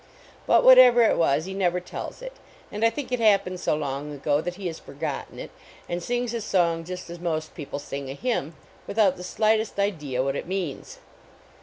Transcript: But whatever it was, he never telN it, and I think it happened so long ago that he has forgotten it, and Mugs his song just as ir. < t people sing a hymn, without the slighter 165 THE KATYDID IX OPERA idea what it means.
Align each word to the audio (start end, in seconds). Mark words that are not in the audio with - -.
But 0.47 0.63
whatever 0.63 1.03
it 1.03 1.15
was, 1.15 1.45
he 1.45 1.53
never 1.53 1.79
telN 1.79 2.23
it, 2.23 2.33
and 2.71 2.83
I 2.83 2.89
think 2.89 3.11
it 3.11 3.19
happened 3.19 3.59
so 3.59 3.75
long 3.75 4.11
ago 4.11 4.41
that 4.41 4.55
he 4.55 4.65
has 4.65 4.79
forgotten 4.79 5.37
it, 5.37 5.51
and 5.87 5.97
Mugs 6.01 6.31
his 6.31 6.43
song 6.43 6.83
just 6.83 7.07
as 7.11 7.19
ir. 7.19 7.39
< 7.39 7.39
t 7.39 7.47
people 7.53 7.77
sing 7.77 8.09
a 8.09 8.15
hymn, 8.15 8.55
without 8.87 9.15
the 9.15 9.21
slighter 9.23 9.59
165 9.61 9.75
THE 9.75 9.77
KATYDID 9.77 9.93
IX 9.93 9.99
OPERA 10.01 10.09
idea 10.09 10.23
what 10.23 10.35
it 10.35 10.47
means. 10.47 10.97